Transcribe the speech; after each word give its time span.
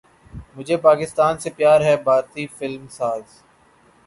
مجھے 0.55 0.77
پاکستان 0.79 1.37
سے 1.39 1.49
پیار 1.57 1.81
ہے 1.81 1.95
بھارتی 2.03 2.47
فلم 2.49 2.87
ساز 2.89 3.23